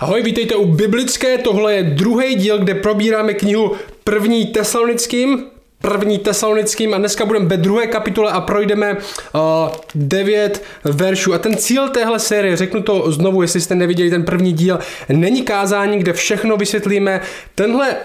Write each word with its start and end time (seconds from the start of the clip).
Ahoj, 0.00 0.22
vítejte 0.22 0.56
u 0.56 0.64
Biblické, 0.64 1.38
tohle 1.38 1.74
je 1.74 1.82
druhý 1.82 2.34
díl, 2.34 2.58
kde 2.58 2.74
probíráme 2.74 3.34
knihu 3.34 3.72
první 4.04 4.46
tesalonickým, 4.46 5.44
první 5.80 6.18
tesalonickým 6.18 6.94
a 6.94 6.98
dneska 6.98 7.24
budeme 7.24 7.46
ve 7.46 7.56
druhé 7.56 7.86
kapitole 7.86 8.32
a 8.32 8.40
projdeme 8.40 8.92
uh, 8.92 9.40
devět 9.94 10.62
veršů. 10.84 11.34
A 11.34 11.38
ten 11.38 11.56
cíl 11.56 11.88
téhle 11.88 12.18
série, 12.18 12.56
řeknu 12.56 12.82
to 12.82 13.12
znovu, 13.12 13.42
jestli 13.42 13.60
jste 13.60 13.74
neviděli 13.74 14.10
ten 14.10 14.24
první 14.24 14.52
díl, 14.52 14.78
není 15.08 15.42
kázání, 15.42 15.98
kde 15.98 16.12
všechno 16.12 16.56
vysvětlíme. 16.56 17.20
Tenhle 17.54 17.96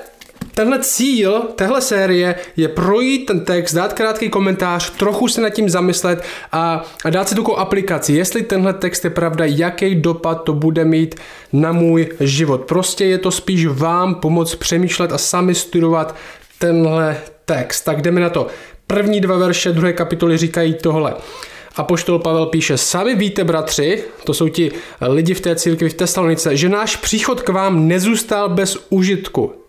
Tenhle 0.55 0.79
cíl 0.79 1.41
téhle 1.55 1.81
série 1.81 2.35
je 2.57 2.67
projít 2.67 3.25
ten 3.25 3.45
text, 3.45 3.73
dát 3.73 3.93
krátký 3.93 4.29
komentář, 4.29 4.89
trochu 4.89 5.27
se 5.27 5.41
nad 5.41 5.49
tím 5.49 5.69
zamyslet 5.69 6.23
a, 6.51 6.85
a 7.05 7.09
dát 7.09 7.29
si 7.29 7.35
takovou 7.35 7.57
aplikaci, 7.57 8.13
jestli 8.13 8.43
tenhle 8.43 8.73
text 8.73 9.03
je 9.03 9.09
pravda, 9.09 9.45
jaký 9.45 9.95
dopad 9.95 10.43
to 10.43 10.53
bude 10.53 10.85
mít 10.85 11.15
na 11.53 11.71
můj 11.71 12.09
život. 12.19 12.61
Prostě 12.61 13.05
je 13.05 13.17
to 13.17 13.31
spíš 13.31 13.65
vám 13.65 14.15
pomoct 14.15 14.55
přemýšlet 14.55 15.11
a 15.11 15.17
sami 15.17 15.55
studovat 15.55 16.15
tenhle 16.59 17.17
text. 17.45 17.81
Tak 17.81 18.01
jdeme 18.01 18.21
na 18.21 18.29
to. 18.29 18.47
První 18.87 19.21
dva 19.21 19.37
verše 19.37 19.71
druhé 19.71 19.93
kapitoly 19.93 20.37
říkají 20.37 20.73
tohle. 20.73 21.13
A 21.75 21.83
poštol 21.83 22.19
Pavel 22.19 22.45
píše, 22.45 22.77
sami 22.77 23.15
víte, 23.15 23.43
bratři, 23.43 24.03
to 24.23 24.33
jsou 24.33 24.47
ti 24.47 24.71
lidi 25.01 25.33
v 25.33 25.41
té 25.41 25.55
církvi 25.55 25.89
v 25.89 25.93
Tesalonice, 25.93 26.57
že 26.57 26.69
náš 26.69 26.95
příchod 26.95 27.41
k 27.41 27.49
vám 27.49 27.87
nezůstal 27.87 28.49
bez 28.49 28.77
užitku. 28.89 29.64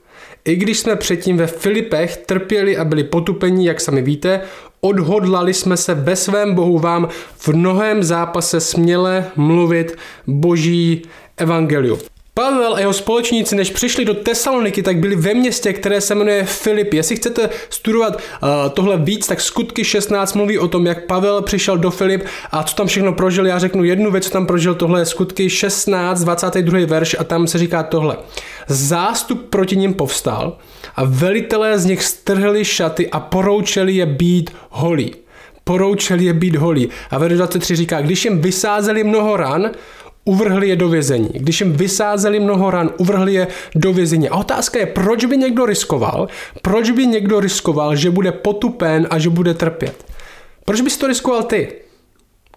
I 0.47 0.57
když 0.57 0.79
jsme 0.79 0.97
předtím 0.97 1.37
ve 1.37 1.47
Filipech 1.47 2.17
trpěli 2.17 2.77
a 2.77 2.85
byli 2.85 3.05
potupení, 3.05 3.65
jak 3.65 3.81
sami 3.81 4.03
víte, 4.03 4.41
odhodlali 4.81 5.55
jsme 5.55 5.77
se 5.77 5.95
ve 5.95 6.17
svém 6.17 6.55
Bohu 6.55 6.79
vám 6.79 7.09
v 7.37 7.49
mnohém 7.49 8.03
zápase 8.03 8.61
směle 8.61 9.25
mluvit 9.37 9.97
boží 10.27 11.03
evangelium. 11.37 11.99
Pavel 12.41 12.75
a 12.75 12.81
jeho 12.81 12.93
společníci, 12.93 13.57
než 13.57 13.71
přišli 13.71 14.05
do 14.05 14.15
Tesaloniky, 14.15 14.83
tak 14.83 14.99
byli 14.99 15.17
ve 15.17 15.35
městě, 15.35 15.73
které 15.73 16.01
se 16.01 16.15
jmenuje 16.15 16.45
Filip. 16.45 16.95
Jestli 16.95 17.17
chcete 17.17 17.51
studovat 17.71 18.17
uh, 18.17 18.49
tohle 18.75 18.97
víc, 18.99 19.27
tak 19.27 19.41
skutky 19.41 19.85
16 19.85 20.35
mluví 20.35 20.59
o 20.59 20.69
tom, 20.69 20.87
jak 20.87 21.07
Pavel 21.07 21.43
přišel 21.43 21.79
do 21.79 21.91
Filip 21.91 22.25
a 22.51 22.63
co 22.63 22.77
tam 22.77 22.87
všechno 22.87 23.13
prožil. 23.13 23.47
Já 23.47 23.59
řeknu 23.59 23.85
jednu 23.85 24.11
věc, 24.11 24.25
co 24.25 24.31
tam 24.31 24.47
prožil. 24.47 24.75
Tohle 24.75 25.01
je 25.01 25.07
skutky 25.07 25.51
16, 25.51 26.21
22. 26.21 26.87
verš 26.87 27.17
a 27.19 27.25
tam 27.25 27.47
se 27.47 27.59
říká 27.59 27.83
tohle. 27.83 28.17
Zástup 28.69 29.51
proti 29.51 29.77
ním 29.77 29.95
povstal 29.95 30.59
a 30.97 31.05
velitelé 31.05 31.79
z 31.79 31.85
nich 31.85 32.05
strhli 32.05 32.65
šaty 32.65 33.11
a 33.11 33.21
poroučeli 33.21 33.93
je 33.93 34.07
být 34.07 34.51
holí 34.71 35.15
poroučeli 35.65 36.25
je 36.25 36.33
být 36.33 36.57
holí. 36.57 36.89
A 37.11 37.19
verš 37.19 37.37
23 37.37 37.77
říká, 37.77 38.01
když 38.01 38.25
jim 38.25 38.41
vysázeli 38.41 39.05
mnoho 39.05 39.37
ran, 39.37 39.71
uvrhli 40.27 40.69
je 40.69 40.77
do 40.77 40.89
vězení. 40.89 41.31
Když 41.33 41.61
jim 41.61 41.73
vysázeli 41.73 42.41
mnoho 42.41 42.71
ran, 42.71 42.91
uvrhli 42.99 43.35
je 43.35 43.47
do 43.75 43.93
vězení. 43.93 44.29
A 44.29 44.37
otázka 44.37 44.79
je, 44.79 44.87
proč 44.87 45.25
by 45.25 45.37
někdo 45.37 45.67
riskoval, 45.67 46.29
proč 46.63 46.91
by 46.91 47.07
někdo 47.07 47.41
riskoval, 47.41 47.97
že 47.97 48.11
bude 48.11 48.33
potupen 48.33 49.07
a 49.11 49.19
že 49.19 49.31
bude 49.31 49.55
trpět. 49.55 50.05
Proč 50.65 50.81
bys 50.81 50.97
to 50.97 51.07
riskoval 51.07 51.43
ty? 51.43 51.73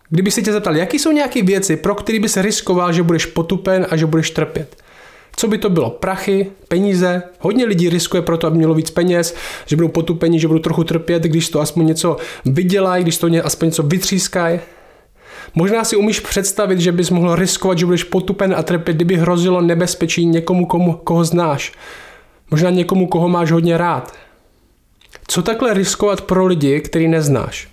Kdyby 0.09 0.31
se 0.31 0.41
tě 0.41 0.51
zeptal, 0.51 0.75
jaký 0.75 0.99
jsou 0.99 1.11
nějaké 1.11 1.43
věci, 1.43 1.77
pro 1.77 1.95
které 1.95 2.19
bys 2.19 2.37
riskoval, 2.37 2.93
že 2.93 3.03
budeš 3.03 3.25
potupen 3.25 3.87
a 3.89 3.97
že 3.97 4.05
budeš 4.05 4.31
trpět. 4.31 4.75
Co 5.35 5.47
by 5.47 5.57
to 5.57 5.69
bylo? 5.69 5.89
Prachy, 5.89 6.51
peníze? 6.67 7.23
Hodně 7.39 7.65
lidí 7.65 7.89
riskuje 7.89 8.21
proto, 8.21 8.47
aby 8.47 8.57
mělo 8.57 8.73
víc 8.73 8.91
peněz, 8.91 9.35
že 9.65 9.75
budou 9.75 9.87
potupeni, 9.87 10.39
že 10.39 10.47
budou 10.47 10.59
trochu 10.59 10.83
trpět, 10.83 11.23
když 11.23 11.49
to 11.49 11.61
aspoň 11.61 11.85
něco 11.85 12.17
vydělají, 12.45 13.03
když 13.03 13.17
to 13.17 13.27
aspoň 13.43 13.67
něco 13.67 13.83
vytřískají. 13.83 14.59
Možná 15.55 15.83
si 15.83 15.95
umíš 15.95 16.19
představit, 16.19 16.79
že 16.79 16.91
bys 16.91 17.09
mohl 17.09 17.35
riskovat, 17.35 17.77
že 17.77 17.85
budeš 17.85 18.03
potupen 18.03 18.55
a 18.57 18.63
trpět, 18.63 18.95
kdyby 18.95 19.17
hrozilo 19.17 19.61
nebezpečí 19.61 20.25
někomu, 20.25 20.65
komu, 20.65 20.93
koho 20.93 21.25
znáš. 21.25 21.71
Možná 22.51 22.69
někomu, 22.69 23.07
koho 23.07 23.29
máš 23.29 23.51
hodně 23.51 23.77
rád. 23.77 24.13
Co 25.27 25.41
takhle 25.41 25.73
riskovat 25.73 26.21
pro 26.21 26.45
lidi, 26.45 26.81
který 26.81 27.07
neznáš? 27.07 27.67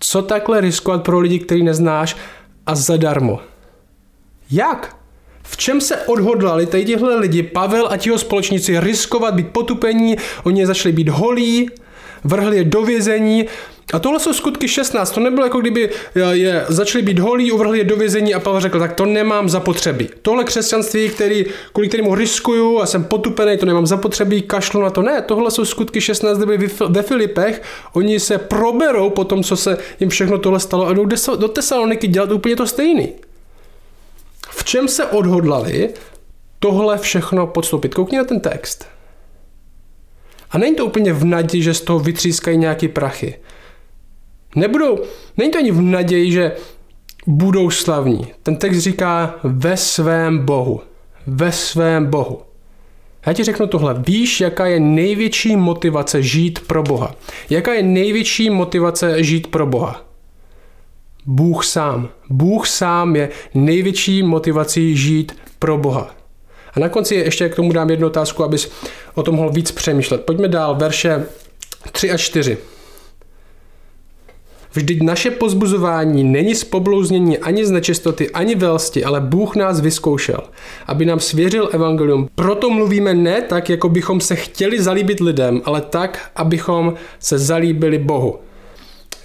Co 0.00 0.22
takhle 0.22 0.60
riskovat 0.60 1.02
pro 1.02 1.20
lidi, 1.20 1.38
který 1.38 1.62
neznáš 1.62 2.16
a 2.66 2.74
zadarmo? 2.74 3.40
Jak? 4.50 4.96
V 5.42 5.56
čem 5.56 5.80
se 5.80 5.96
odhodlali 5.96 6.66
tady 6.66 6.84
tihle 6.84 7.16
lidi, 7.16 7.42
Pavel 7.42 7.88
a 7.90 7.96
tiho 7.96 8.18
společníci, 8.18 8.80
riskovat 8.80 9.34
být 9.34 9.48
potupení, 9.48 10.16
oni 10.44 10.66
začali 10.66 10.92
být 10.92 11.08
holí, 11.08 11.70
vrhli 12.24 12.56
je 12.56 12.64
do 12.64 12.82
vězení. 12.82 13.46
A 13.92 13.98
tohle 13.98 14.20
jsou 14.20 14.32
skutky 14.32 14.68
16. 14.68 15.10
To 15.10 15.20
nebylo 15.20 15.46
jako 15.46 15.60
kdyby 15.60 15.90
je 16.30 16.64
začali 16.68 17.04
být 17.04 17.18
holí, 17.18 17.52
uvrhli 17.52 17.78
je 17.78 17.84
do 17.84 17.96
vězení 17.96 18.34
a 18.34 18.40
Pavel 18.40 18.60
řekl, 18.60 18.78
tak 18.78 18.92
to 18.92 19.06
nemám 19.06 19.48
zapotřebí. 19.48 20.08
Tohle 20.22 20.44
křesťanství, 20.44 21.08
který, 21.08 21.44
kvůli 21.72 21.88
kterému 21.88 22.14
riskuju 22.14 22.80
a 22.80 22.86
jsem 22.86 23.04
potupený, 23.04 23.58
to 23.58 23.66
nemám 23.66 23.86
zapotřebí, 23.86 24.42
kašlu 24.42 24.82
na 24.82 24.90
to. 24.90 25.02
Ne, 25.02 25.22
tohle 25.22 25.50
jsou 25.50 25.64
skutky 25.64 26.00
16, 26.00 26.36
kde 26.38 26.46
byli 26.46 26.70
ve 26.88 27.02
Filipech. 27.02 27.62
Oni 27.92 28.20
se 28.20 28.38
proberou 28.38 29.10
po 29.10 29.24
tom, 29.24 29.42
co 29.42 29.56
se 29.56 29.78
jim 30.00 30.08
všechno 30.08 30.38
tohle 30.38 30.60
stalo 30.60 30.86
a 30.86 30.92
jdou 30.92 31.06
do 31.36 31.48
Tesaloniky 31.48 32.08
dělat 32.08 32.32
úplně 32.32 32.56
to 32.56 32.66
stejný. 32.66 33.12
V 34.50 34.64
čem 34.64 34.88
se 34.88 35.04
odhodlali 35.04 35.90
tohle 36.58 36.98
všechno 36.98 37.46
podstoupit? 37.46 37.94
Koukni 37.94 38.18
na 38.18 38.24
ten 38.24 38.40
text. 38.40 38.86
A 40.50 40.58
není 40.58 40.76
to 40.76 40.86
úplně 40.86 41.12
v 41.12 41.24
naději, 41.24 41.62
že 41.62 41.74
z 41.74 41.80
toho 41.80 41.98
vytřískají 41.98 42.58
nějaký 42.58 42.88
prachy. 42.88 43.38
Nebudou, 44.54 44.98
není 45.36 45.50
to 45.50 45.58
ani 45.58 45.70
v 45.70 45.80
naději, 45.80 46.32
že 46.32 46.52
budou 47.26 47.70
slavní. 47.70 48.26
Ten 48.42 48.56
text 48.56 48.78
říká 48.78 49.34
ve 49.42 49.76
svém 49.76 50.38
Bohu. 50.38 50.80
Ve 51.26 51.52
svém 51.52 52.06
Bohu. 52.06 52.42
Já 53.26 53.32
ti 53.32 53.44
řeknu 53.44 53.66
tohle. 53.66 53.94
Víš, 54.06 54.40
jaká 54.40 54.66
je 54.66 54.80
největší 54.80 55.56
motivace 55.56 56.22
žít 56.22 56.58
pro 56.66 56.82
Boha? 56.82 57.14
Jaká 57.50 57.72
je 57.72 57.82
největší 57.82 58.50
motivace 58.50 59.22
žít 59.24 59.46
pro 59.46 59.66
Boha? 59.66 60.04
Bůh 61.26 61.64
sám. 61.64 62.08
Bůh 62.30 62.66
sám 62.66 63.16
je 63.16 63.28
největší 63.54 64.22
motivací 64.22 64.96
žít 64.96 65.32
pro 65.58 65.78
Boha. 65.78 66.14
A 66.74 66.80
na 66.80 66.88
konci 66.88 67.14
ještě 67.14 67.48
k 67.48 67.54
tomu 67.54 67.72
dám 67.72 67.90
jednu 67.90 68.06
otázku, 68.06 68.44
abys 68.44 68.70
o 69.14 69.22
tom 69.22 69.34
mohl 69.34 69.50
víc 69.50 69.70
přemýšlet. 69.70 70.24
Pojďme 70.24 70.48
dál, 70.48 70.74
verše 70.74 71.26
3 71.92 72.10
a 72.10 72.16
4. 72.16 72.58
Vždyť 74.74 75.02
naše 75.02 75.30
pozbuzování 75.30 76.24
není 76.24 76.54
z 76.54 76.64
poblouznění 76.64 77.38
ani 77.38 77.66
z 77.66 77.70
nečistoty, 77.70 78.30
ani 78.30 78.54
velsti, 78.54 79.04
ale 79.04 79.20
Bůh 79.20 79.56
nás 79.56 79.80
vyzkoušel, 79.80 80.40
aby 80.86 81.06
nám 81.06 81.20
svěřil 81.20 81.68
evangelium. 81.72 82.28
Proto 82.34 82.70
mluvíme 82.70 83.14
ne 83.14 83.42
tak, 83.42 83.70
jako 83.70 83.88
bychom 83.88 84.20
se 84.20 84.36
chtěli 84.36 84.82
zalíbit 84.82 85.20
lidem, 85.20 85.62
ale 85.64 85.80
tak, 85.80 86.30
abychom 86.36 86.94
se 87.18 87.38
zalíbili 87.38 87.98
Bohu. 87.98 88.38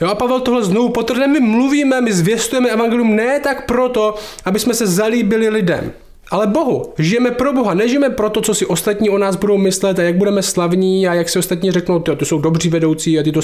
Jo, 0.02 0.08
a 0.08 0.16
Pavel 0.16 0.40
tohle 0.40 0.64
znovu 0.64 0.90
potrhne, 0.90 1.28
my 1.28 1.40
mluvíme, 1.40 2.02
my 2.02 2.14
zvěstujeme 2.14 2.70
evangelium 2.70 3.16
ne 3.16 3.40
tak 3.40 3.66
proto, 3.66 4.16
aby 4.46 4.60
jsme 4.60 4.74
se 4.74 4.88
zalíbili 4.88 5.50
lidem, 5.50 5.92
ale 6.32 6.48
Bohu. 6.48 6.94
Žijeme 6.98 7.32
pro 7.32 7.54
Boha, 7.54 7.74
nežijeme 7.74 8.10
pro 8.10 8.30
to, 8.30 8.42
co 8.42 8.54
si 8.54 8.66
ostatní 8.66 9.10
o 9.10 9.18
nás 9.18 9.36
budou 9.36 9.58
myslet 9.58 10.00
a 10.00 10.04
jak 10.04 10.16
budeme 10.16 10.44
slavní 10.44 11.08
a 11.08 11.14
jak 11.14 11.30
si 11.30 11.40
ostatní 11.40 11.72
řeknou, 11.72 12.00
ty, 12.00 12.16
ty 12.16 12.26
jsou 12.26 12.40
dobří 12.40 12.70
vedoucí 12.70 13.20
a 13.20 13.24
ty 13.24 13.32
to 13.32 13.42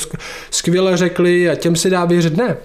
skvěle 0.51 0.97
řekli 0.97 1.49
a 1.49 1.55
těm 1.55 1.75
se 1.75 1.89
dá 1.89 2.05
věřit. 2.05 2.37
Ne. 2.37 2.57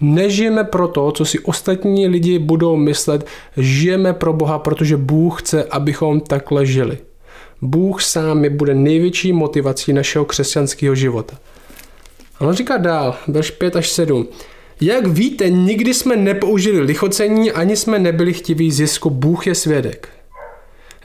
Nežijeme 0.00 0.64
pro 0.64 0.88
to, 0.88 1.12
co 1.12 1.24
si 1.24 1.38
ostatní 1.38 2.08
lidi 2.08 2.38
budou 2.38 2.76
myslet, 2.76 3.26
žijeme 3.56 4.12
pro 4.12 4.32
Boha, 4.32 4.58
protože 4.58 4.96
Bůh 4.96 5.42
chce, 5.42 5.64
abychom 5.64 6.20
takhle 6.20 6.66
žili. 6.66 6.98
Bůh 7.62 8.02
sám 8.02 8.44
je 8.44 8.50
bude 8.50 8.74
největší 8.74 9.32
motivací 9.32 9.92
našeho 9.92 10.24
křesťanského 10.24 10.94
života. 10.94 11.36
A 12.38 12.44
on 12.44 12.54
říká 12.54 12.76
dál, 12.76 13.16
verš 13.28 13.50
5 13.50 13.76
až 13.76 13.88
7. 13.88 14.28
Jak 14.84 15.06
víte, 15.06 15.50
nikdy 15.50 15.94
jsme 15.94 16.16
nepoužili 16.16 16.80
lichocení, 16.80 17.52
ani 17.52 17.76
jsme 17.76 17.98
nebyli 17.98 18.32
chtiví 18.32 18.72
zisku, 18.72 19.10
Bůh 19.10 19.46
je 19.46 19.54
svědek. 19.54 20.08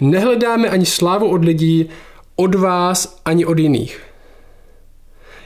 Nehledáme 0.02 0.70
ani 0.70 0.86
slávu 0.86 1.30
od 1.30 1.46
lidí, 1.46 1.90
od 2.36 2.56
vás, 2.56 3.22
ani 3.26 3.46
od 3.46 3.60
jiných. 3.60 4.02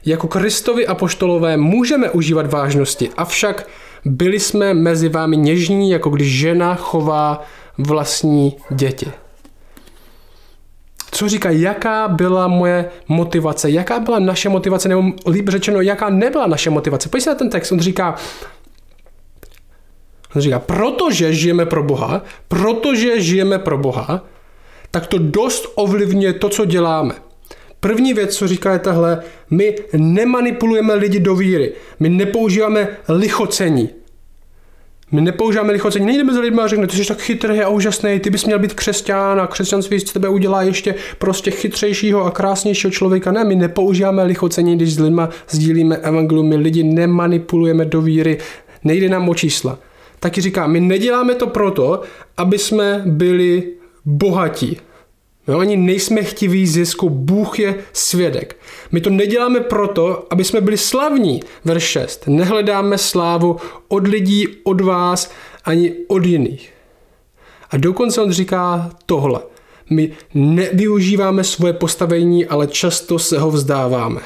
Jako 0.05 0.27
Kristovi 0.27 0.87
apoštolové 0.87 1.57
můžeme 1.57 2.09
užívat 2.09 2.51
vážnosti, 2.51 3.09
avšak 3.17 3.69
byli 4.05 4.39
jsme 4.39 4.73
mezi 4.73 5.09
vámi 5.09 5.37
něžní, 5.37 5.89
jako 5.89 6.09
když 6.09 6.39
žena 6.39 6.75
chová 6.75 7.41
vlastní 7.77 8.57
děti 8.71 9.11
co 11.13 11.29
říká, 11.29 11.49
jaká 11.49 12.07
byla 12.07 12.47
moje 12.47 12.89
motivace, 13.07 13.69
jaká 13.69 13.99
byla 13.99 14.19
naše 14.19 14.49
motivace, 14.49 14.89
nebo 14.89 15.03
líp 15.29 15.49
řečeno, 15.49 15.81
jaká 15.81 16.09
nebyla 16.09 16.47
naše 16.47 16.69
motivace. 16.69 17.09
Pojď 17.09 17.23
se 17.23 17.29
na 17.29 17.35
ten 17.35 17.49
text, 17.49 17.71
on 17.71 17.79
říká, 17.79 18.15
on 20.35 20.41
říká, 20.41 20.59
protože 20.59 21.33
žijeme 21.33 21.65
pro 21.65 21.83
Boha, 21.83 22.21
protože 22.47 23.21
žijeme 23.21 23.59
pro 23.59 23.77
Boha, 23.77 24.25
tak 24.91 25.07
to 25.07 25.17
dost 25.17 25.71
ovlivňuje 25.75 26.33
to, 26.33 26.49
co 26.49 26.65
děláme. 26.65 27.13
První 27.79 28.13
věc, 28.13 28.35
co 28.35 28.47
říká, 28.47 28.73
je 28.73 28.79
tahle, 28.79 29.23
my 29.49 29.75
nemanipulujeme 29.93 30.93
lidi 30.93 31.19
do 31.19 31.35
víry, 31.35 31.73
my 31.99 32.09
nepoužíváme 32.09 32.87
lichocení. 33.09 33.89
My 35.13 35.21
nepoužíváme 35.21 35.73
lichocení, 35.73 36.05
nejdeme 36.05 36.33
za 36.33 36.39
lidmi 36.39 36.61
a 36.61 36.67
řekneme, 36.67 36.87
ty 36.87 36.97
jsi 36.97 37.05
tak 37.05 37.21
chytrý 37.21 37.61
a 37.61 37.69
úžasný, 37.69 38.19
ty 38.19 38.29
bys 38.29 38.45
měl 38.45 38.59
být 38.59 38.73
křesťan 38.73 39.41
a 39.41 39.47
křesťanství 39.47 39.99
z 39.99 40.03
tebe 40.03 40.29
udělá 40.29 40.61
ještě 40.61 40.95
prostě 41.17 41.51
chytřejšího 41.51 42.25
a 42.25 42.31
krásnějšího 42.31 42.91
člověka. 42.91 43.31
Ne, 43.31 43.43
my 43.43 43.55
nepoužíváme 43.55 44.23
lichocení, 44.23 44.75
když 44.75 44.93
s 44.93 44.99
lidmi 44.99 45.21
sdílíme 45.49 45.97
evangelium, 45.97 46.49
my 46.49 46.55
lidi 46.55 46.83
nemanipulujeme 46.83 47.85
do 47.85 48.01
víry, 48.01 48.37
nejde 48.83 49.09
nám 49.09 49.29
o 49.29 49.35
čísla. 49.35 49.79
Taky 50.19 50.41
říká, 50.41 50.67
my 50.67 50.79
neděláme 50.79 51.35
to 51.35 51.47
proto, 51.47 52.01
aby 52.37 52.57
jsme 52.57 53.01
byli 53.05 53.63
bohatí. 54.05 54.77
My 55.47 55.53
ani 55.53 55.77
nejsme 55.77 56.23
chtiví 56.23 56.67
zisku, 56.67 57.09
Bůh 57.09 57.59
je 57.59 57.75
svědek. 57.93 58.57
My 58.91 59.01
to 59.01 59.09
neděláme 59.09 59.59
proto, 59.59 60.27
aby 60.29 60.43
jsme 60.43 60.61
byli 60.61 60.77
slavní. 60.77 61.43
Verš 61.65 61.83
6. 61.83 62.27
Nehledáme 62.27 62.97
slávu 62.97 63.57
od 63.87 64.07
lidí, 64.07 64.47
od 64.63 64.81
vás, 64.81 65.31
ani 65.65 65.93
od 66.07 66.25
jiných. 66.25 66.73
A 67.69 67.77
dokonce 67.77 68.21
on 68.21 68.31
říká 68.31 68.89
tohle. 69.05 69.39
My 69.89 70.11
nevyužíváme 70.33 71.43
svoje 71.43 71.73
postavení, 71.73 72.45
ale 72.45 72.67
často 72.67 73.19
se 73.19 73.39
ho 73.39 73.51
vzdáváme. 73.51 74.21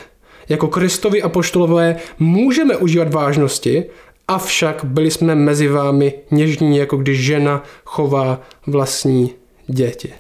Jako 0.50 0.68
Kristovi 0.68 1.22
apoštolové 1.22 1.96
můžeme 2.20 2.78
užívat 2.78 3.14
vážnosti, 3.14 3.86
avšak 4.28 4.86
byli 4.86 5.12
jsme 5.12 5.36
mezi 5.36 5.68
vámi 5.68 6.14
něžní, 6.32 6.78
jako 6.78 6.98
když 6.98 7.26
žena 7.26 7.64
chová 7.86 8.42
vlastní 8.68 9.34
děti. 9.68 10.14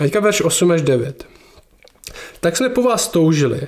A 0.00 0.04
teďka 0.04 0.20
verš 0.20 0.42
8 0.42 0.70
až 0.70 0.82
9. 0.82 1.26
Tak 2.40 2.56
jsme 2.56 2.68
po 2.68 2.82
vás 2.82 3.08
toužili, 3.08 3.60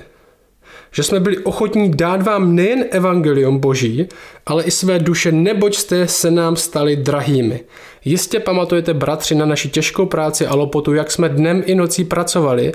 že 0.91 1.03
jsme 1.03 1.19
byli 1.19 1.37
ochotní 1.37 1.91
dát 1.91 2.21
vám 2.21 2.55
nejen 2.55 2.85
evangelium 2.91 3.59
boží, 3.59 4.07
ale 4.45 4.63
i 4.63 4.71
své 4.71 4.99
duše, 4.99 5.31
neboť 5.31 5.75
jste 5.75 6.07
se 6.07 6.31
nám 6.31 6.55
stali 6.55 6.95
drahými. 6.95 7.59
Jistě 8.05 8.39
pamatujete, 8.39 8.93
bratři, 8.93 9.35
na 9.35 9.45
naši 9.45 9.69
těžkou 9.69 10.05
práci 10.05 10.47
a 10.47 10.55
lopotu, 10.55 10.93
jak 10.93 11.11
jsme 11.11 11.29
dnem 11.29 11.63
i 11.65 11.75
nocí 11.75 12.03
pracovali, 12.03 12.71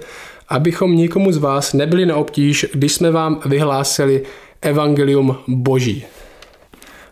abychom 0.48 0.96
nikomu 0.96 1.32
z 1.32 1.36
vás 1.36 1.72
nebyli 1.72 2.06
na 2.06 2.16
obtíž, 2.16 2.66
když 2.72 2.92
jsme 2.92 3.10
vám 3.10 3.40
vyhlásili 3.46 4.22
evangelium 4.62 5.36
boží. 5.48 6.04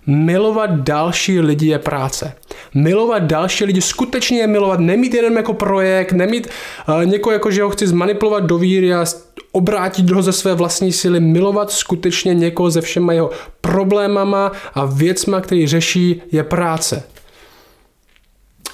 Milovat 0.07 0.71
další 0.71 1.41
lidi 1.41 1.67
je 1.67 1.79
práce. 1.79 2.33
Milovat 2.75 3.23
další 3.23 3.65
lidi, 3.65 3.81
skutečně 3.81 4.39
je 4.39 4.47
milovat, 4.47 4.81
nemít 4.81 5.15
jenom 5.15 5.37
jako 5.37 5.53
projekt, 5.53 6.13
nemít 6.13 6.49
uh, 6.89 7.05
někoho 7.05 7.33
jako, 7.33 7.51
že 7.51 7.63
ho 7.63 7.71
chci 7.71 7.87
zmanipulovat 7.87 8.45
do 8.45 8.59
víry 8.59 8.95
a 8.95 9.05
obrátit 9.53 10.11
ho 10.11 10.23
ze 10.23 10.33
své 10.33 10.55
vlastní 10.55 10.93
síly, 10.93 11.21
milovat 11.21 11.71
skutečně 11.71 12.35
někoho 12.35 12.71
ze 12.71 12.81
všema 12.81 13.13
jeho 13.13 13.31
problémama 13.61 14.53
a 14.75 14.85
věcma, 14.85 15.41
který 15.41 15.67
řeší, 15.67 16.23
je 16.33 16.45
práce. 16.45 17.03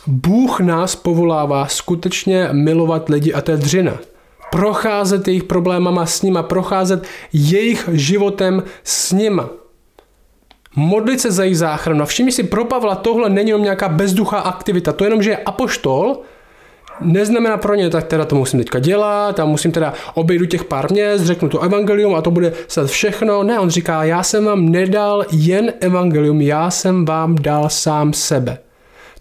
Bůh 0.06 0.60
nás 0.60 0.96
povolává 0.96 1.66
skutečně 1.66 2.48
milovat 2.52 3.08
lidi 3.08 3.32
a 3.32 3.40
to 3.40 3.50
je 3.50 3.56
dřina. 3.56 3.98
Procházet 4.50 5.28
jejich 5.28 5.44
problémama 5.44 6.06
s 6.06 6.22
nima, 6.22 6.42
procházet 6.42 7.04
jejich 7.32 7.88
životem 7.92 8.62
s 8.84 9.12
nima 9.12 9.48
modlit 10.76 11.20
se 11.20 11.30
za 11.30 11.42
jejich 11.42 11.58
záchranu. 11.58 12.02
A 12.02 12.06
všimni 12.06 12.32
si, 12.32 12.42
pro 12.42 12.64
Pavla 12.64 12.94
tohle 12.94 13.30
není 13.30 13.50
jenom 13.50 13.62
nějaká 13.62 13.88
bezduchá 13.88 14.38
aktivita. 14.38 14.92
To 14.92 15.04
jenom, 15.04 15.22
že 15.22 15.30
je 15.30 15.36
apoštol, 15.36 16.20
neznamená 17.00 17.56
pro 17.56 17.74
ně, 17.74 17.90
tak 17.90 18.04
teda 18.04 18.24
to 18.24 18.36
musím 18.36 18.58
teďka 18.60 18.78
dělat 18.78 19.40
a 19.40 19.44
musím 19.44 19.72
teda 19.72 19.92
obejdu 20.14 20.46
těch 20.46 20.64
pár 20.64 20.92
měst, 20.92 21.22
řeknu 21.22 21.48
to 21.48 21.60
evangelium 21.60 22.14
a 22.14 22.22
to 22.22 22.30
bude 22.30 22.52
snad 22.68 22.86
všechno. 22.86 23.42
Ne, 23.42 23.58
on 23.58 23.70
říká, 23.70 24.04
já 24.04 24.22
jsem 24.22 24.44
vám 24.44 24.68
nedal 24.68 25.24
jen 25.32 25.72
evangelium, 25.80 26.40
já 26.40 26.70
jsem 26.70 27.04
vám 27.04 27.34
dal 27.34 27.68
sám 27.68 28.12
sebe. 28.12 28.58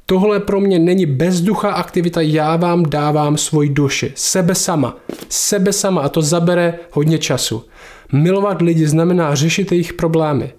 Tohle 0.06 0.40
pro 0.40 0.60
mě 0.60 0.80
není 0.80 1.06
bezduchá 1.06 1.72
aktivita, 1.72 2.22
já 2.22 2.56
vám 2.56 2.84
dávám 2.84 3.38
svoji 3.38 3.70
duši, 3.70 4.12
sebe 4.16 4.56
sama, 4.56 4.98
sebe 5.30 5.74
sama 5.74 6.02
a 6.02 6.10
to 6.10 6.22
zabere 6.22 6.80
hodně 6.92 7.18
času. 7.18 7.64
Milovat 8.12 8.62
lidi 8.62 8.88
znamená 8.88 9.36
řešit 9.36 9.72
jejich 9.72 9.94
problémy 9.94 10.54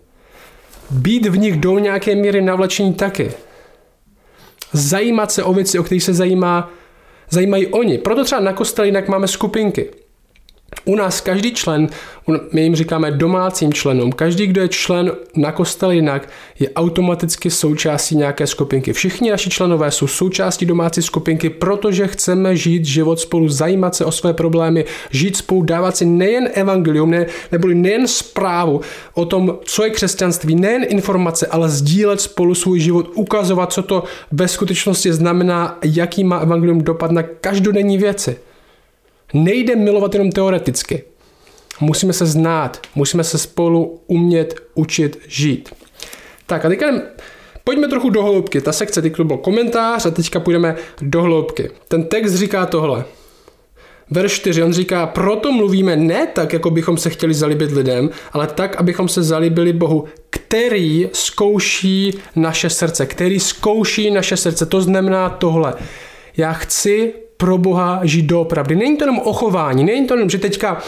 být 0.91 1.27
v 1.27 1.39
nich 1.39 1.57
do 1.57 1.79
nějaké 1.79 2.15
míry 2.15 2.43
navlečení 2.43 2.95
taky. 2.95 3.33
Zajímat 4.73 5.33
se 5.33 5.43
o 5.43 5.53
věci, 5.53 5.79
o 5.79 5.83
kterých 5.83 6.03
se 6.03 6.15
zajímá, 6.15 6.71
zajímají 7.31 7.67
oni. 7.67 7.99
Proto 7.99 8.25
třeba 8.25 8.41
na 8.41 8.53
kostele 8.53 8.89
jinak 8.89 9.09
máme 9.09 9.29
skupinky. 9.29 9.91
U 10.89 10.97
nás 10.97 11.21
každý 11.21 11.55
člen, 11.55 11.89
my 12.53 12.63
jim 12.63 12.77
říkáme 12.77 13.11
domácím 13.11 13.73
členům, 13.73 14.13
každý, 14.13 14.47
kdo 14.47 14.61
je 14.61 14.69
člen 14.69 15.13
na 15.37 15.53
kostel 15.53 15.91
jinak, 15.91 16.29
je 16.59 16.71
automaticky 16.71 17.51
součástí 17.51 18.17
nějaké 18.17 18.47
skupinky. 18.47 18.93
Všichni 18.93 19.31
naši 19.31 19.51
členové 19.51 19.91
jsou 19.91 20.07
součástí 20.07 20.67
domácí 20.67 21.03
skupinky, 21.03 21.51
protože 21.51 22.07
chceme 22.07 22.57
žít 22.57 22.85
život 22.85 23.21
spolu, 23.21 23.49
zajímat 23.49 23.95
se 23.95 24.05
o 24.05 24.13
své 24.13 24.33
problémy, 24.33 24.85
žít 25.11 25.37
spolu, 25.37 25.63
dávat 25.63 25.97
si 25.97 26.05
nejen 26.05 26.49
evangelium, 26.53 27.11
ne, 27.11 27.27
neboli 27.53 27.75
nejen 27.75 28.09
zprávu 28.09 28.81
o 29.15 29.25
tom, 29.25 29.59
co 29.65 29.85
je 29.85 29.91
křesťanství, 29.91 30.55
nejen 30.55 30.85
informace, 30.89 31.47
ale 31.47 31.69
sdílet 31.69 32.21
spolu 32.21 32.55
svůj 32.55 32.81
život, 32.81 33.11
ukazovat, 33.15 33.73
co 33.73 33.83
to 33.83 34.05
ve 34.33 34.49
skutečnosti 34.49 35.13
znamená, 35.13 35.79
jaký 35.85 36.25
má 36.25 36.39
evangelium 36.39 36.81
dopad 36.81 37.11
na 37.11 37.23
každodenní 37.23 37.99
věci. 37.99 38.37
Nejde 39.35 39.77
milovat 39.77 40.15
jenom 40.15 40.33
teoreticky. 40.33 41.05
Musíme 41.81 42.13
se 42.13 42.27
znát, 42.27 42.81
musíme 42.95 43.25
se 43.25 43.39
spolu 43.39 44.01
umět 44.07 44.61
učit 44.75 45.19
žít. 45.27 45.75
Tak 46.47 46.65
a 46.65 46.69
teďka 46.69 46.87
pojďme 47.65 47.89
trochu 47.89 48.11
do 48.11 48.23
hloubky. 48.23 48.61
Ta 48.61 48.73
sekce, 48.73 49.03
teď 49.03 49.21
byl 49.21 49.37
komentář 49.37 50.07
a 50.07 50.11
teďka 50.11 50.41
půjdeme 50.41 50.77
do 51.01 51.23
hloubky. 51.23 51.71
Ten 51.89 52.05
text 52.05 52.35
říká 52.35 52.67
tohle. 52.67 53.05
Verš 54.11 54.33
4, 54.33 54.63
on 54.63 54.73
říká, 54.73 55.07
proto 55.07 55.53
mluvíme 55.53 55.97
ne 55.97 56.27
tak, 56.27 56.53
jako 56.53 56.71
bychom 56.71 56.99
se 56.99 57.11
chtěli 57.11 57.35
zalíbit 57.35 57.71
lidem, 57.71 58.11
ale 58.33 58.47
tak, 58.47 58.77
abychom 58.77 59.09
se 59.09 59.23
zalíbili 59.23 59.73
Bohu, 59.73 60.05
který 60.31 61.09
zkouší 61.13 62.19
naše 62.37 62.71
srdce, 62.71 63.07
který 63.07 63.41
zkouší 63.41 64.11
naše 64.11 64.37
srdce. 64.37 64.67
To 64.67 64.81
znamená 64.81 65.31
tohle. 65.31 65.75
Já 66.37 66.53
chci 66.53 67.15
pro 67.37 67.59
Boha 67.59 68.01
žít 68.03 68.27
doopravdy. 68.27 68.77
Není 68.77 68.97
to 68.97 69.05
jenom 69.05 69.19
o 69.19 69.33
chování, 69.33 69.85
není 69.85 70.07
to 70.07 70.15
jenom, 70.15 70.31
že 70.31 70.39
teďka 70.39 70.79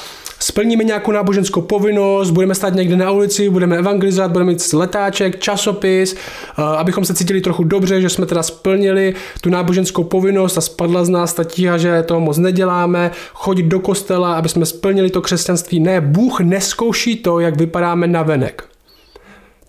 splníme 0.41 0.85
nějakou 0.85 1.13
náboženskou 1.13 1.61
povinnost, 1.61 2.31
budeme 2.31 2.55
stát 2.55 2.75
někde 2.75 2.97
na 2.97 3.11
ulici, 3.11 3.51
budeme 3.51 3.77
evangelizovat, 3.77 4.31
budeme 4.31 4.51
mít 4.53 4.73
letáček, 4.73 5.41
časopis, 5.41 6.15
eh, 6.15 6.63
abychom 6.63 7.05
se 7.05 7.15
cítili 7.15 7.41
trochu 7.41 7.65
dobře, 7.65 8.01
že 8.01 8.09
jsme 8.09 8.27
teda 8.27 8.43
splnili 8.43 9.15
tu 9.41 9.51
náboženskou 9.51 10.05
povinnost 10.05 10.59
a 10.59 10.61
spadla 10.61 11.05
z 11.05 11.09
nás 11.09 11.35
ta 11.35 11.45
tíha, 11.45 11.79
že 11.79 12.03
toho 12.03 12.21
moc 12.21 12.39
neděláme, 12.39 13.11
chodit 13.35 13.63
do 13.63 13.81
kostela, 13.81 14.35
aby 14.35 14.49
jsme 14.49 14.67
splnili 14.67 15.11
to 15.11 15.23
křesťanství. 15.23 15.81
Ne, 15.81 16.01
Bůh 16.01 16.41
neskouší 16.41 17.17
to, 17.17 17.41
jak 17.41 17.57
vypadáme 17.57 18.07
na 18.07 18.23
venek. 18.23 18.78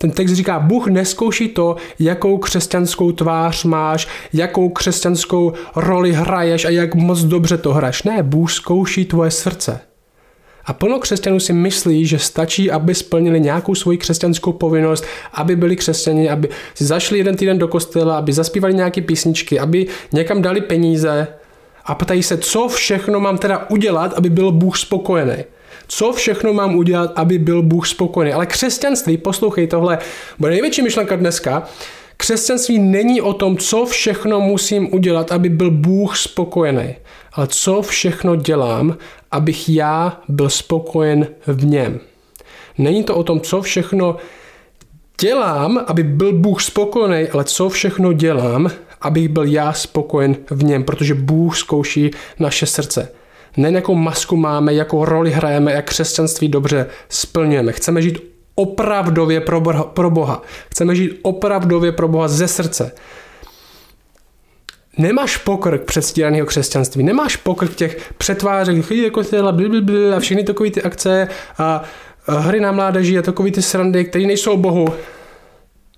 Ten 0.02 0.10
text 0.10 0.32
říká, 0.32 0.60
Bůh 0.60 0.86
neskouší 0.86 1.48
to, 1.48 1.76
jakou 1.98 2.38
křesťanskou 2.38 3.12
tvář 3.12 3.64
máš, 3.64 4.08
jakou 4.32 4.68
křesťanskou 4.68 5.52
roli 5.76 6.12
hraješ 6.12 6.64
a 6.64 6.70
jak 6.70 6.94
moc 6.94 7.20
dobře 7.20 7.58
to 7.58 7.72
hraješ. 7.72 8.02
Ne, 8.02 8.22
Bůh 8.22 8.52
zkouší 8.52 9.04
tvoje 9.04 9.30
srdce. 9.30 9.80
A 10.64 10.72
plno 10.72 10.98
křesťanů 10.98 11.40
si 11.40 11.52
myslí, 11.52 12.06
že 12.06 12.18
stačí, 12.18 12.70
aby 12.70 12.94
splnili 12.94 13.40
nějakou 13.40 13.74
svoji 13.74 13.98
křesťanskou 13.98 14.52
povinnost, 14.52 15.04
aby 15.32 15.56
byli 15.56 15.76
křesťani, 15.76 16.30
aby 16.30 16.48
si 16.74 16.84
zašli 16.84 17.18
jeden 17.18 17.36
týden 17.36 17.58
do 17.58 17.68
kostela, 17.68 18.18
aby 18.18 18.32
zaspívali 18.32 18.74
nějaké 18.74 19.00
písničky, 19.00 19.58
aby 19.58 19.86
někam 20.12 20.42
dali 20.42 20.60
peníze 20.60 21.26
a 21.84 21.94
ptají 21.94 22.22
se, 22.22 22.38
co 22.38 22.68
všechno 22.68 23.20
mám 23.20 23.38
teda 23.38 23.70
udělat, 23.70 24.12
aby 24.12 24.30
byl 24.30 24.52
Bůh 24.52 24.78
spokojený 24.78 25.44
co 25.86 26.12
všechno 26.12 26.52
mám 26.52 26.74
udělat, 26.76 27.12
aby 27.16 27.38
byl 27.38 27.62
Bůh 27.62 27.86
spokojený. 27.86 28.32
Ale 28.32 28.46
křesťanství, 28.46 29.16
poslouchej 29.16 29.66
tohle, 29.66 29.98
bude 30.38 30.50
největší 30.50 30.82
myšlenka 30.82 31.16
dneska, 31.16 31.68
Křesťanství 32.20 32.78
není 32.78 33.20
o 33.20 33.32
tom, 33.32 33.56
co 33.56 33.86
všechno 33.86 34.40
musím 34.40 34.94
udělat, 34.94 35.32
aby 35.32 35.48
byl 35.48 35.70
Bůh 35.70 36.16
spokojený, 36.16 36.94
ale 37.32 37.46
co 37.46 37.82
všechno 37.82 38.36
dělám, 38.36 38.96
abych 39.30 39.68
já 39.68 40.20
byl 40.28 40.50
spokojen 40.50 41.26
v 41.46 41.64
něm. 41.64 42.00
Není 42.78 43.04
to 43.04 43.16
o 43.16 43.22
tom, 43.22 43.40
co 43.40 43.62
všechno 43.62 44.16
dělám, 45.20 45.84
aby 45.86 46.02
byl 46.02 46.32
Bůh 46.32 46.62
spokojený, 46.62 47.28
ale 47.28 47.44
co 47.44 47.68
všechno 47.68 48.12
dělám, 48.12 48.70
abych 49.00 49.28
byl 49.28 49.44
já 49.44 49.72
spokojen 49.72 50.36
v 50.50 50.64
něm, 50.64 50.84
protože 50.84 51.14
Bůh 51.14 51.56
zkouší 51.56 52.10
naše 52.38 52.66
srdce. 52.66 53.12
Ne 53.56 53.70
jakou 53.70 53.94
masku 53.94 54.36
máme, 54.36 54.74
jakou 54.74 55.04
roli 55.04 55.30
hrajeme, 55.30 55.72
jak 55.72 55.84
křesťanství 55.84 56.48
dobře 56.48 56.86
splňujeme. 57.08 57.72
Chceme 57.72 58.02
žít 58.02 58.18
opravdově 58.54 59.40
pro 59.40 59.60
Boha. 59.60 59.84
Pro 59.84 60.10
Boha. 60.10 60.42
Chceme 60.70 60.94
žít 60.94 61.18
opravdově 61.22 61.92
pro 61.92 62.08
Boha 62.08 62.28
ze 62.28 62.48
srdce. 62.48 62.92
Nemáš 64.98 65.36
pokrk 65.36 65.84
předstíraného 65.84 66.46
křesťanství, 66.46 67.02
nemáš 67.02 67.36
pokrk 67.36 67.74
těch 67.74 68.12
přetvářek, 68.18 68.84
chodí 68.84 69.02
jako 69.02 69.24
tyhle 69.24 69.54
a 70.16 70.20
všechny 70.20 70.44
takové 70.44 70.70
ty 70.70 70.82
akce 70.82 71.28
a 71.58 71.82
hry 72.26 72.60
na 72.60 72.72
mládeži 72.72 73.18
a 73.18 73.22
takové 73.22 73.50
ty 73.50 73.62
srandy, 73.62 74.04
které 74.04 74.26
nejsou 74.26 74.56
Bohu. 74.56 74.86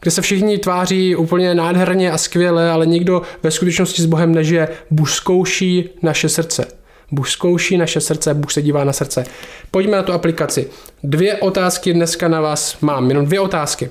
kde 0.01 0.11
se 0.11 0.23
všichni 0.23 0.59
tváří 0.59 1.17
úplně 1.17 1.55
nádherně 1.55 2.13
a 2.13 2.19
skvěle, 2.19 2.71
ale 2.71 2.87
nikdo 2.87 3.23
ve 3.43 3.51
skutečnosti 3.51 4.03
s 4.03 4.07
Bohem 4.07 4.35
nežije. 4.35 4.69
Bůh 4.91 5.11
zkouší 5.11 5.91
naše 6.03 6.29
srdce. 6.29 6.67
Bůh 7.13 7.29
zkouší 7.29 7.77
naše 7.77 8.01
srdce, 8.01 8.35
Bůh 8.35 8.53
se 8.53 8.63
dívá 8.63 8.85
na 8.85 8.93
srdce. 8.93 9.25
Pojďme 9.71 9.97
na 9.97 10.03
tu 10.03 10.13
aplikaci. 10.13 10.69
Dvě 11.03 11.37
otázky 11.37 11.93
dneska 11.93 12.29
na 12.29 12.41
vás 12.41 12.81
mám, 12.81 13.09
jenom 13.09 13.27
dvě 13.27 13.41
otázky. 13.41 13.91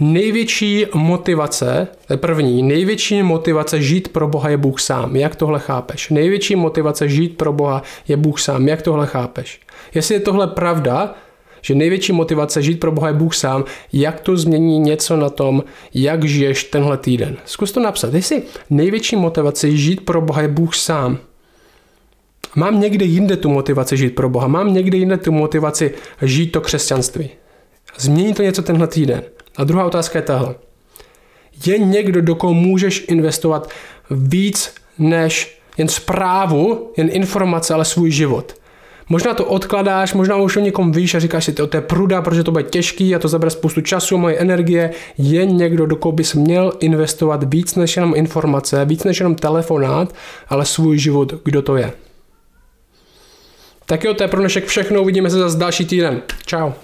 Největší 0.00 0.86
motivace, 0.94 1.88
první, 2.16 2.62
největší 2.62 3.22
motivace 3.22 3.82
žít 3.82 4.08
pro 4.08 4.28
Boha 4.28 4.48
je 4.48 4.56
Bůh 4.56 4.80
sám. 4.80 5.16
Jak 5.16 5.36
tohle 5.36 5.58
chápeš? 5.58 6.10
Největší 6.10 6.56
motivace 6.56 7.08
žít 7.08 7.36
pro 7.36 7.52
Boha 7.52 7.82
je 8.08 8.16
Bůh 8.16 8.40
sám. 8.40 8.68
Jak 8.68 8.82
tohle 8.82 9.06
chápeš? 9.06 9.60
Jestli 9.94 10.14
je 10.14 10.20
tohle 10.20 10.46
pravda, 10.46 11.14
že 11.62 11.74
největší 11.74 12.12
motivace 12.12 12.62
žít 12.62 12.80
pro 12.80 12.92
Boha 12.92 13.08
je 13.08 13.14
Bůh 13.14 13.34
sám, 13.34 13.64
jak 13.92 14.20
to 14.20 14.36
změní 14.36 14.78
něco 14.78 15.16
na 15.16 15.30
tom, 15.30 15.64
jak 15.94 16.24
žiješ 16.24 16.64
tenhle 16.64 16.96
týden. 16.96 17.36
Zkus 17.44 17.72
to 17.72 17.80
napsat. 17.80 18.14
Jestli 18.14 18.42
největší 18.70 19.16
motivace 19.16 19.70
žít 19.70 20.00
pro 20.00 20.20
Boha 20.20 20.42
je 20.42 20.48
Bůh 20.48 20.76
sám, 20.76 21.18
mám 22.56 22.80
někde 22.80 23.04
jinde 23.04 23.36
tu 23.36 23.50
motivaci 23.50 23.96
žít 23.96 24.14
pro 24.14 24.28
Boha, 24.28 24.46
mám 24.46 24.74
někde 24.74 24.98
jinde 24.98 25.16
tu 25.16 25.32
motivaci 25.32 25.94
žít 26.22 26.46
to 26.46 26.60
křesťanství. 26.60 27.30
Změní 27.98 28.34
to 28.34 28.42
něco 28.42 28.62
tenhle 28.62 28.86
týden. 28.86 29.22
A 29.56 29.64
druhá 29.64 29.84
otázka 29.84 30.18
je 30.18 30.22
tahle. 30.22 30.54
Je 31.66 31.78
někdo, 31.78 32.22
do 32.22 32.34
koho 32.34 32.54
můžeš 32.54 33.04
investovat 33.08 33.70
víc 34.10 34.74
než 34.98 35.60
jen 35.78 35.88
zprávu, 35.88 36.92
jen 36.96 37.08
informace, 37.12 37.74
ale 37.74 37.84
svůj 37.84 38.10
život. 38.10 38.54
Možná 39.08 39.34
to 39.34 39.44
odkladáš, 39.44 40.14
možná 40.14 40.36
už 40.36 40.56
o 40.56 40.60
někom 40.60 40.92
víš 40.92 41.14
a 41.14 41.18
říkáš 41.18 41.44
si, 41.44 41.52
to 41.52 41.76
je 41.76 41.80
pruda, 41.80 42.22
protože 42.22 42.44
to 42.44 42.50
bude 42.50 42.64
těžký 42.64 43.14
a 43.14 43.18
to 43.18 43.28
zabere 43.28 43.50
spoustu 43.50 43.80
času, 43.80 44.18
moje 44.18 44.36
energie. 44.36 44.90
Je 45.18 45.46
někdo, 45.46 45.86
do 45.86 45.96
koho 45.96 46.12
bys 46.12 46.34
měl 46.34 46.72
investovat 46.80 47.54
víc 47.54 47.74
než 47.74 47.96
jenom 47.96 48.14
informace, 48.16 48.84
víc 48.84 49.04
než 49.04 49.20
jenom 49.20 49.34
telefonát, 49.34 50.14
ale 50.48 50.64
svůj 50.64 50.98
život, 50.98 51.34
kdo 51.44 51.62
to 51.62 51.76
je. 51.76 51.92
Tak 53.88 54.04
jo, 54.04 54.14
to 54.14 54.22
je 54.24 54.28
pro 54.28 54.40
dnešek 54.40 54.66
všechno, 54.66 55.02
uvidíme 55.02 55.30
se 55.30 55.38
zase 55.38 55.58
další 55.58 55.86
týden. 55.86 56.22
Ciao. 56.46 56.74